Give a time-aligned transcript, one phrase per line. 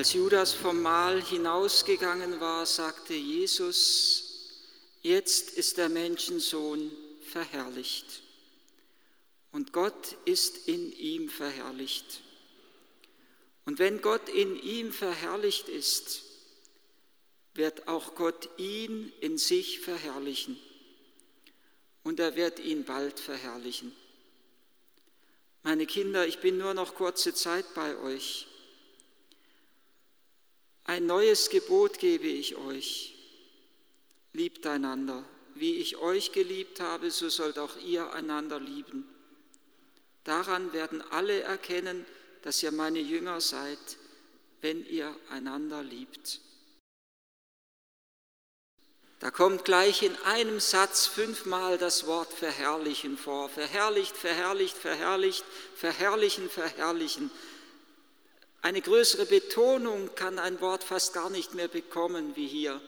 [0.00, 4.48] Als Judas vom Mahl hinausgegangen war, sagte Jesus,
[5.02, 6.90] jetzt ist der Menschensohn
[7.20, 8.22] verherrlicht
[9.52, 12.22] und Gott ist in ihm verherrlicht.
[13.66, 16.22] Und wenn Gott in ihm verherrlicht ist,
[17.52, 20.58] wird auch Gott ihn in sich verherrlichen
[22.04, 23.94] und er wird ihn bald verherrlichen.
[25.62, 28.46] Meine Kinder, ich bin nur noch kurze Zeit bei euch.
[30.90, 33.14] Ein neues Gebot gebe ich euch.
[34.32, 35.24] Liebt einander.
[35.54, 39.08] Wie ich euch geliebt habe, so sollt auch ihr einander lieben.
[40.24, 42.04] Daran werden alle erkennen,
[42.42, 43.78] dass ihr meine Jünger seid,
[44.62, 46.40] wenn ihr einander liebt.
[49.20, 53.48] Da kommt gleich in einem Satz fünfmal das Wort verherrlichen vor.
[53.48, 55.44] Verherrlicht, verherrlicht, verherrlicht,
[55.76, 57.30] verherrlichen, verherrlichen.
[58.62, 62.80] Eine größere Betonung kann ein Wort fast gar nicht mehr bekommen wie hier.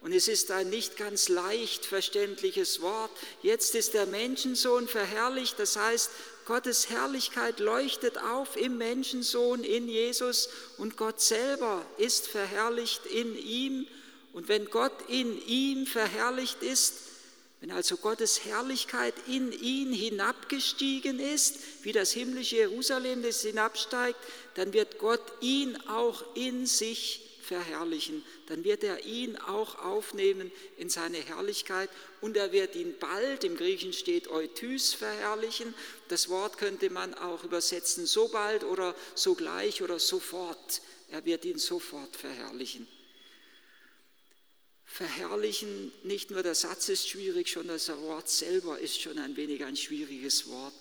[0.00, 3.10] Und es ist ein nicht ganz leicht verständliches Wort.
[3.40, 6.10] Jetzt ist der Menschensohn verherrlicht, das heißt,
[6.44, 13.86] Gottes Herrlichkeit leuchtet auf im Menschensohn, in Jesus und Gott selber ist verherrlicht in ihm.
[14.32, 16.94] Und wenn Gott in ihm verherrlicht ist,
[17.62, 24.18] wenn also Gottes Herrlichkeit in ihn hinabgestiegen ist, wie das himmlische Jerusalem, das hinabsteigt,
[24.56, 28.24] dann wird Gott ihn auch in sich verherrlichen.
[28.48, 31.88] Dann wird er ihn auch aufnehmen in seine Herrlichkeit
[32.20, 35.72] und er wird ihn bald, im Griechen steht Euthys, verherrlichen.
[36.08, 40.82] Das Wort könnte man auch übersetzen so bald oder sogleich oder sofort.
[41.12, 42.88] Er wird ihn sofort verherrlichen.
[44.92, 49.64] Verherrlichen, nicht nur der Satz ist schwierig, schon das Wort selber ist schon ein wenig
[49.64, 50.74] ein schwieriges Wort.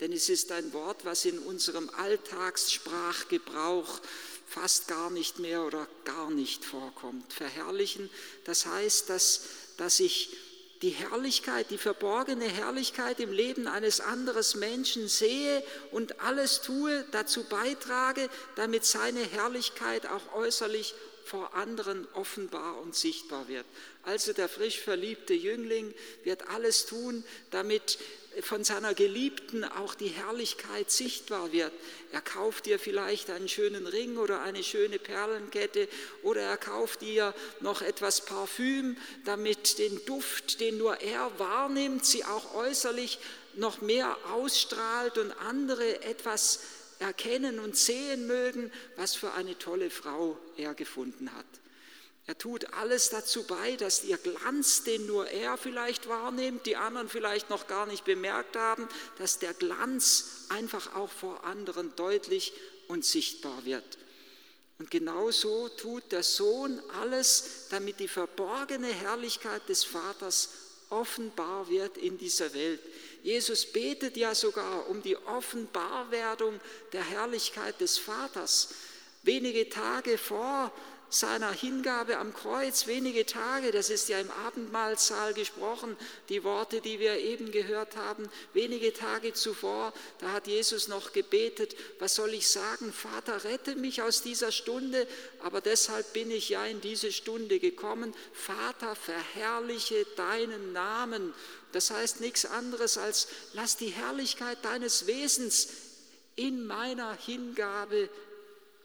[0.00, 4.00] Denn es ist ein Wort, was in unserem Alltagssprachgebrauch
[4.46, 7.30] fast gar nicht mehr oder gar nicht vorkommt.
[7.30, 8.08] Verherrlichen,
[8.44, 9.42] das heißt, dass,
[9.76, 10.34] dass ich
[10.80, 17.44] die Herrlichkeit, die verborgene Herrlichkeit im Leben eines anderen Menschen sehe und alles tue, dazu
[17.44, 20.94] beitrage, damit seine Herrlichkeit auch äußerlich
[21.28, 23.66] vor anderen offenbar und sichtbar wird.
[24.04, 25.94] Also der frisch verliebte Jüngling
[26.24, 27.98] wird alles tun, damit
[28.42, 31.72] von seiner Geliebten auch die Herrlichkeit sichtbar wird.
[32.12, 35.88] Er kauft ihr vielleicht einen schönen Ring oder eine schöne Perlenkette
[36.22, 42.24] oder er kauft ihr noch etwas Parfüm, damit den Duft, den nur er wahrnimmt, sie
[42.24, 43.18] auch äußerlich
[43.54, 46.60] noch mehr ausstrahlt und andere etwas
[46.98, 51.46] erkennen und sehen mögen, was für eine tolle Frau er gefunden hat.
[52.26, 57.08] Er tut alles dazu bei, dass ihr Glanz, den nur er vielleicht wahrnimmt, die anderen
[57.08, 62.52] vielleicht noch gar nicht bemerkt haben, dass der Glanz einfach auch vor anderen deutlich
[62.86, 63.96] und sichtbar wird.
[64.78, 70.50] Und genauso tut der Sohn alles, damit die verborgene Herrlichkeit des Vaters
[70.90, 72.80] offenbar wird in dieser Welt.
[73.22, 76.60] Jesus betet ja sogar um die Offenbarwerdung
[76.92, 78.70] der Herrlichkeit des Vaters.
[79.22, 80.72] Wenige Tage vor
[81.10, 85.96] seiner Hingabe am Kreuz, wenige Tage, das ist ja im Abendmahlsaal gesprochen,
[86.28, 91.76] die Worte, die wir eben gehört haben, wenige Tage zuvor, da hat Jesus noch gebetet,
[91.98, 95.06] was soll ich sagen, Vater, rette mich aus dieser Stunde,
[95.40, 101.32] aber deshalb bin ich ja in diese Stunde gekommen, Vater, verherrliche deinen Namen.
[101.72, 105.68] Das heißt nichts anderes als, lass die Herrlichkeit deines Wesens
[106.36, 108.08] in meiner Hingabe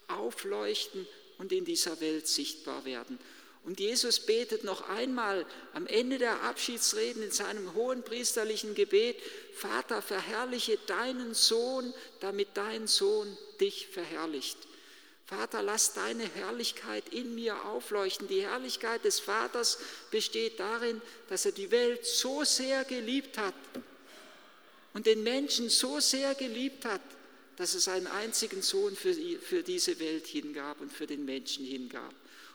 [0.08, 1.08] aufleuchten
[1.44, 3.20] und in dieser Welt sichtbar werden.
[3.66, 9.18] Und Jesus betet noch einmal am Ende der Abschiedsreden in seinem hohen priesterlichen Gebet,
[9.54, 14.58] Vater, verherrliche deinen Sohn, damit dein Sohn dich verherrlicht.
[15.26, 18.30] Vater, lass deine Herrlichkeit in mir aufleuchten.
[18.30, 19.80] Die Herrlichkeit des Vaters
[20.12, 23.54] besteht darin, dass er die Welt so sehr geliebt hat
[24.94, 27.02] und den Menschen so sehr geliebt hat,
[27.58, 32.14] dass es einen einzigen Sohn für, für diese Welt hingab und für den Menschen hingab.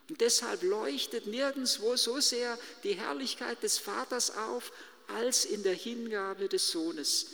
[0.09, 4.73] Und deshalb leuchtet nirgendwo so sehr die Herrlichkeit des Vaters auf,
[5.09, 7.27] als in der Hingabe des Sohnes.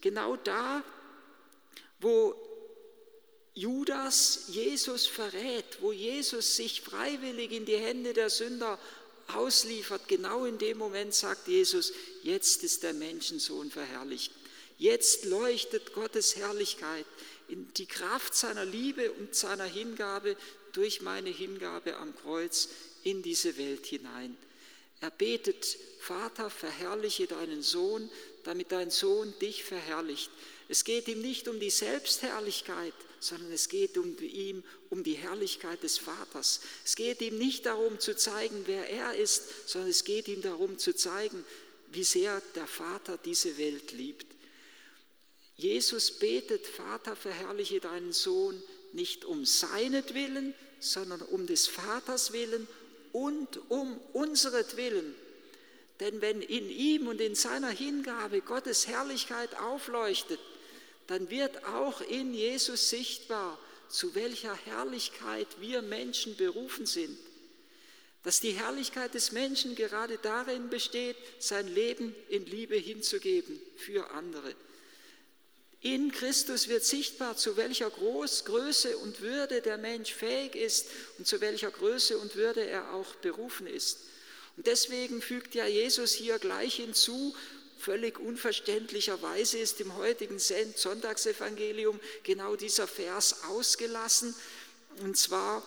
[0.00, 0.82] Genau da,
[2.00, 2.34] wo
[3.54, 8.78] Judas Jesus verrät, wo Jesus sich freiwillig in die Hände der Sünder
[9.34, 11.92] ausliefert, genau in dem Moment sagt Jesus,
[12.22, 14.32] jetzt ist der Menschensohn verherrlicht.
[14.82, 17.06] Jetzt leuchtet Gottes Herrlichkeit
[17.46, 20.36] in die Kraft seiner Liebe und seiner Hingabe
[20.72, 22.68] durch meine Hingabe am Kreuz
[23.04, 24.36] in diese Welt hinein.
[25.00, 28.10] Er betet, Vater, verherrliche deinen Sohn,
[28.42, 30.32] damit dein Sohn dich verherrlicht.
[30.68, 35.84] Es geht ihm nicht um die Selbstherrlichkeit, sondern es geht um ihm um die Herrlichkeit
[35.84, 36.58] des Vaters.
[36.84, 40.76] Es geht ihm nicht darum zu zeigen, wer er ist, sondern es geht ihm darum
[40.76, 41.44] zu zeigen,
[41.92, 44.31] wie sehr der Vater diese Welt liebt.
[45.56, 48.62] Jesus betet, Vater, verherrliche deinen Sohn
[48.92, 52.66] nicht um seinetwillen, sondern um des Vaters willen
[53.12, 55.14] und um unseretwillen.
[56.00, 60.40] Denn wenn in ihm und in seiner Hingabe Gottes Herrlichkeit aufleuchtet,
[61.06, 63.58] dann wird auch in Jesus sichtbar,
[63.88, 67.18] zu welcher Herrlichkeit wir Menschen berufen sind.
[68.22, 74.54] Dass die Herrlichkeit des Menschen gerade darin besteht, sein Leben in Liebe hinzugeben für andere.
[75.82, 80.86] In Christus wird sichtbar, zu welcher Groß, Größe und Würde der Mensch fähig ist
[81.18, 83.98] und zu welcher Größe und Würde er auch berufen ist.
[84.56, 87.34] Und deswegen fügt ja Jesus hier gleich hinzu,
[87.78, 94.36] völlig unverständlicherweise ist im heutigen Sonntagsevangelium genau dieser Vers ausgelassen.
[95.00, 95.64] Und zwar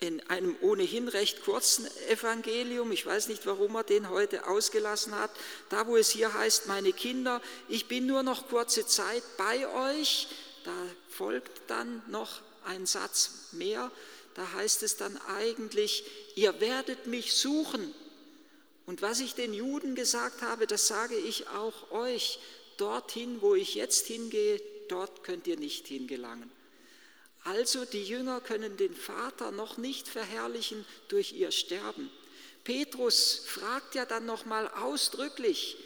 [0.00, 5.30] in einem ohnehin recht kurzen Evangelium, ich weiß nicht, warum er den heute ausgelassen hat,
[5.70, 9.66] da wo es hier heißt, meine Kinder, ich bin nur noch kurze Zeit bei
[9.96, 10.28] euch,
[10.64, 10.72] da
[11.08, 13.90] folgt dann noch ein Satz mehr,
[14.34, 16.04] da heißt es dann eigentlich,
[16.36, 17.92] ihr werdet mich suchen.
[18.86, 22.38] Und was ich den Juden gesagt habe, das sage ich auch euch,
[22.76, 26.50] dorthin, wo ich jetzt hingehe, dort könnt ihr nicht hingelangen.
[27.44, 32.10] Also die Jünger können den Vater noch nicht verherrlichen durch ihr Sterben.
[32.64, 35.78] Petrus fragt ja dann nochmal ausdrücklich,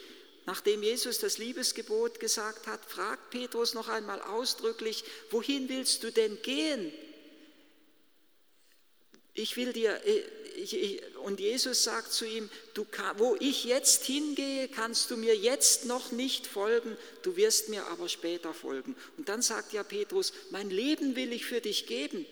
[0.46, 6.40] nachdem Jesus das Liebesgebot gesagt hat, fragt Petrus noch einmal ausdrücklich, wohin willst du denn
[6.42, 6.92] gehen?
[9.42, 10.22] Ich will dir, äh,
[10.56, 12.86] ich, ich, und Jesus sagt zu ihm, du,
[13.16, 18.08] wo ich jetzt hingehe, kannst du mir jetzt noch nicht folgen, du wirst mir aber
[18.08, 18.94] später folgen.
[19.16, 22.24] Und dann sagt ja Petrus, mein Leben will ich für dich geben.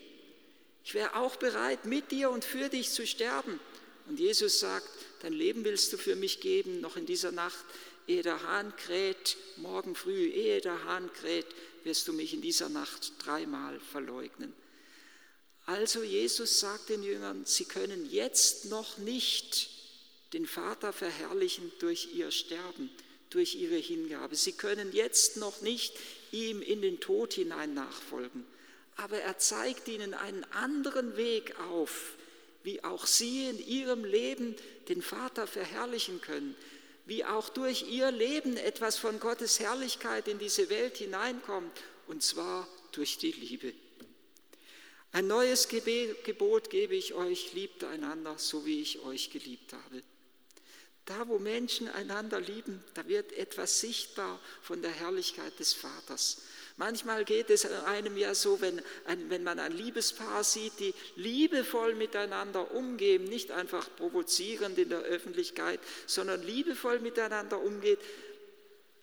[0.85, 3.59] Ich wäre auch bereit, mit dir und für dich zu sterben.
[4.07, 4.87] Und Jesus sagt,
[5.21, 7.65] dein Leben willst du für mich geben, noch in dieser Nacht,
[8.07, 11.47] ehe der Hahn kräht, morgen früh, ehe der Hahn kräht,
[11.83, 14.53] wirst du mich in dieser Nacht dreimal verleugnen.
[15.65, 19.69] Also Jesus sagt den Jüngern, sie können jetzt noch nicht
[20.33, 22.89] den Vater verherrlichen durch ihr Sterben,
[23.29, 24.35] durch ihre Hingabe.
[24.35, 25.93] Sie können jetzt noch nicht
[26.31, 28.45] ihm in den Tod hinein nachfolgen.
[28.97, 32.15] Aber er zeigt ihnen einen anderen Weg auf,
[32.63, 34.55] wie auch sie in ihrem Leben
[34.89, 36.55] den Vater verherrlichen können,
[37.05, 41.71] wie auch durch ihr Leben etwas von Gottes Herrlichkeit in diese Welt hineinkommt,
[42.07, 43.73] und zwar durch die Liebe.
[45.13, 50.03] Ein neues Gebot gebe ich euch, liebt einander, so wie ich euch geliebt habe.
[51.05, 56.43] Da, wo Menschen einander lieben, da wird etwas sichtbar von der Herrlichkeit des Vaters.
[56.77, 61.95] Manchmal geht es einem ja so, wenn, ein, wenn man ein Liebespaar sieht, die liebevoll
[61.95, 67.99] miteinander umgehen, nicht einfach provozierend in der Öffentlichkeit, sondern liebevoll miteinander umgeht,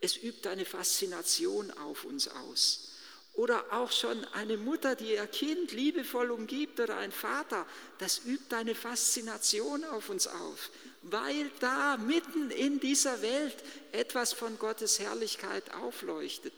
[0.01, 2.98] es übt eine Faszination auf uns aus.
[3.39, 7.65] Oder auch schon eine Mutter, die ihr Kind liebevoll umgibt oder ein Vater,
[7.99, 10.71] das übt eine Faszination auf uns auf,
[11.03, 13.55] weil da mitten in dieser Welt
[13.93, 16.53] etwas von Gottes Herrlichkeit aufleuchtet.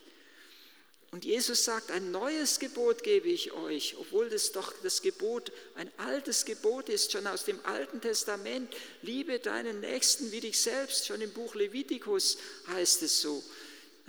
[1.10, 5.90] Und Jesus sagt, ein neues Gebot gebe ich euch, obwohl das doch das Gebot ein
[5.98, 8.74] altes Gebot ist, schon aus dem Alten Testament.
[9.02, 13.44] Liebe deinen Nächsten wie dich selbst, schon im Buch Levitikus heißt es so.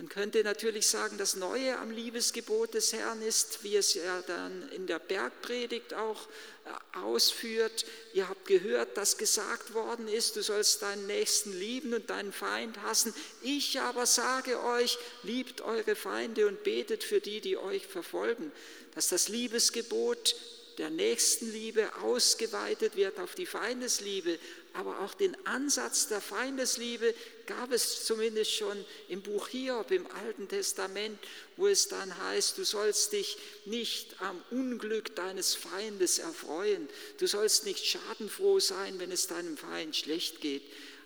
[0.02, 4.68] Man könnte natürlich sagen, das Neue am Liebesgebot des Herrn ist, wie es ja dann
[4.70, 6.26] in der Bergpredigt auch
[6.64, 7.86] äh, ausführt.
[8.12, 12.82] Ihr habt gehört, dass gesagt worden ist, du sollst deinen Nächsten lieben und deinen Feind
[12.82, 13.14] hassen.
[13.42, 18.50] Ich aber sage euch, liebt eure Feinde und betet für die, die euch verfolgen.
[18.96, 20.34] Dass das Liebesgebot
[20.78, 24.36] der Nächstenliebe ausgeweitet wird auf die Feindesliebe,
[24.74, 27.14] aber auch den Ansatz der Feindesliebe
[27.46, 31.18] gab es zumindest schon im Buch Hiob im Alten Testament,
[31.56, 33.36] wo es dann heißt, du sollst dich
[33.66, 36.88] nicht am Unglück deines Feindes erfreuen,
[37.18, 40.62] du sollst nicht schadenfroh sein, wenn es deinem Feind schlecht geht.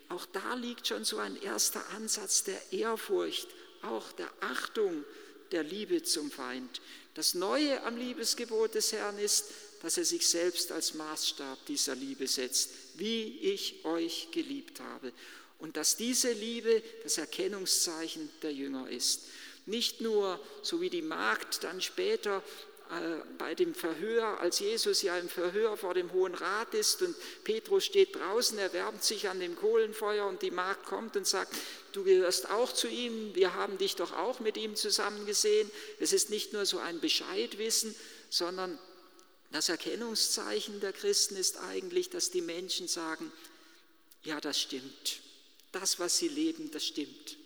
[0.09, 3.49] Auch da liegt schon so ein erster Ansatz der Ehrfurcht,
[3.83, 5.05] auch der Achtung,
[5.51, 6.81] der Liebe zum Feind.
[7.15, 9.47] Das Neue am Liebesgebot des Herrn ist,
[9.87, 15.13] dass er sich selbst als Maßstab dieser Liebe setzt, wie ich euch geliebt habe.
[15.61, 19.29] Und dass diese Liebe das Erkennungszeichen der Jünger ist.
[19.65, 22.43] Nicht nur, so wie die Magd dann später
[22.91, 27.15] äh, bei dem Verhör, als Jesus ja im Verhör vor dem Hohen Rat ist und
[27.45, 31.55] Petrus steht draußen, er wärmt sich an dem Kohlenfeuer und die Magd kommt und sagt,
[31.93, 35.71] du gehörst auch zu ihm, wir haben dich doch auch mit ihm zusammen gesehen.
[36.01, 37.95] Es ist nicht nur so ein Bescheidwissen,
[38.31, 38.81] sondern
[39.57, 43.33] das Erkennungszeichen der Christen ist eigentlich, dass die Menschen sagen,
[44.23, 45.21] ja, das stimmt.
[45.73, 47.39] Das, was sie leben, das stimmt.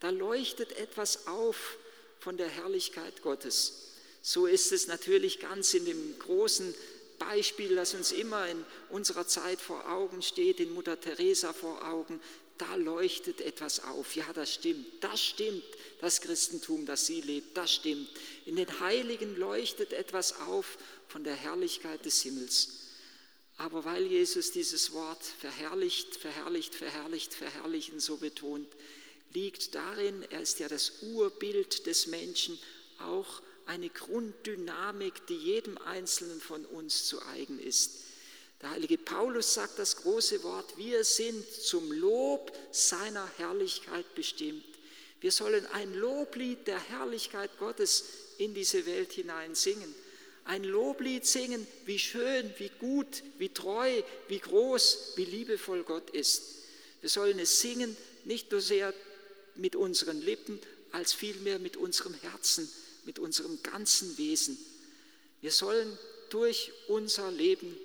[0.00, 1.78] Da leuchtet etwas auf
[2.20, 3.92] von der Herrlichkeit Gottes.
[4.20, 6.74] So ist es natürlich ganz in dem großen
[7.18, 12.20] Beispiel, das uns immer in unserer Zeit vor Augen steht, in Mutter Teresa vor Augen.
[12.58, 14.14] Da leuchtet etwas auf.
[14.14, 14.86] Ja, das stimmt.
[15.02, 15.64] Das stimmt.
[16.00, 18.08] Das Christentum, das sie lebt, das stimmt.
[18.44, 20.76] In den Heiligen leuchtet etwas auf
[21.08, 22.68] von der Herrlichkeit des Himmels.
[23.58, 28.68] Aber weil Jesus dieses Wort verherrlicht, verherrlicht, verherrlicht, verherrlichen so betont,
[29.32, 32.58] liegt darin, er ist ja das Urbild des Menschen,
[32.98, 38.04] auch eine Grunddynamik, die jedem Einzelnen von uns zu eigen ist.
[38.62, 44.64] Der heilige Paulus sagt das große Wort, wir sind zum Lob seiner Herrlichkeit bestimmt.
[45.20, 48.04] Wir sollen ein Loblied der Herrlichkeit Gottes
[48.38, 49.94] in diese Welt hinein singen.
[50.46, 56.42] Ein Loblied singen, wie schön, wie gut, wie treu, wie groß, wie liebevoll Gott ist.
[57.00, 58.94] Wir sollen es singen, nicht nur sehr
[59.56, 60.60] mit unseren Lippen,
[60.92, 62.68] als vielmehr mit unserem Herzen,
[63.04, 64.56] mit unserem ganzen Wesen.
[65.40, 65.98] Wir sollen
[66.30, 67.76] durch unser Leben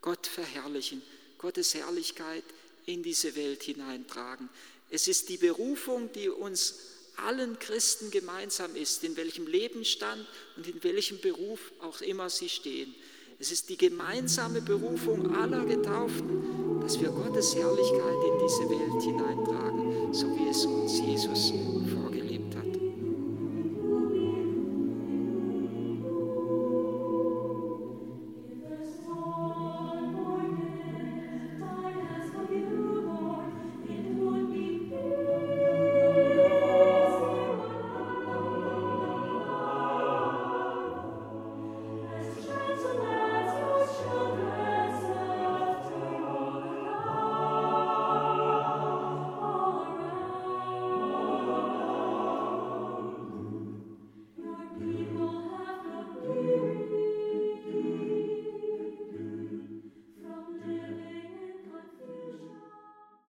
[0.00, 1.02] Gott verherrlichen,
[1.36, 2.44] Gottes Herrlichkeit
[2.86, 4.48] in diese Welt hineintragen.
[4.90, 6.74] Es ist die Berufung, die uns
[7.16, 12.94] allen Christen gemeinsam ist, in welchem Lebensstand und in welchem Beruf auch immer sie stehen.
[13.38, 20.14] Es ist die gemeinsame Berufung aller Getauften, dass wir Gottes Herrlichkeit in diese Welt hineintragen,
[20.14, 22.03] so wie es uns Jesus vorstellt.